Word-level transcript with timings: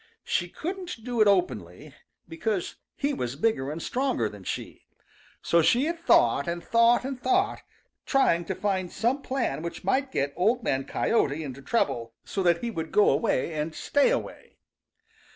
She 0.23 0.49
couldn't 0.49 1.03
do 1.03 1.21
it 1.21 1.27
openly, 1.27 1.93
because 2.27 2.77
he 2.95 3.13
was 3.13 3.35
bigger 3.35 3.69
and 3.69 3.79
stronger 3.79 4.29
than 4.29 4.43
she, 4.43 4.87
so 5.43 5.61
she 5.61 5.85
had 5.85 5.99
thought 5.99 6.47
and 6.47 6.63
thought 6.63 7.03
and 7.05 7.21
thought, 7.21 7.61
trying 8.07 8.45
to 8.45 8.55
find 8.55 8.91
some 8.91 9.21
plan 9.21 9.61
which 9.61 9.83
might 9.83 10.11
get 10.11 10.33
Old 10.35 10.63
Man 10.63 10.85
Coyote 10.85 11.43
into 11.43 11.61
trouble, 11.61 12.15
so 12.25 12.41
that 12.41 12.63
he 12.63 12.71
would 12.71 12.91
go 12.91 13.11
away 13.11 13.53
and 13.53 13.75
stay 13.75 14.09
away. 14.09 14.57